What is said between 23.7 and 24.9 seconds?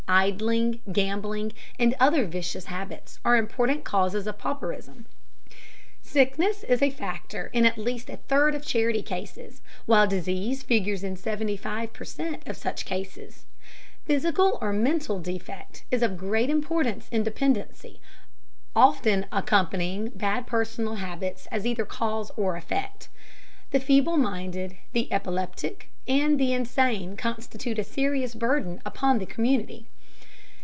feeble minded,